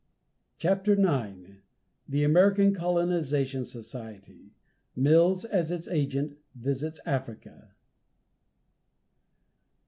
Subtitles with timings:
[0.57, 1.57] CHAPTER IX.
[2.09, 4.55] THE AMERICAN COLONIZATION SOCIETY
[4.95, 7.75] MILLS, AS ITS AGENT, VISITS AFRICA.